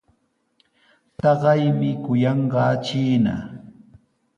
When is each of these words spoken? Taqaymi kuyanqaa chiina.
Taqaymi 1.19 1.89
kuyanqaa 2.03 2.73
chiina. 2.85 3.33